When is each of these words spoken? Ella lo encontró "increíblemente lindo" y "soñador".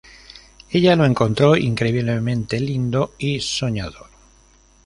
Ella 0.71 0.95
lo 0.95 1.05
encontró 1.05 1.55
"increíblemente 1.55 2.59
lindo" 2.59 3.13
y 3.19 3.39
"soñador". 3.39 4.07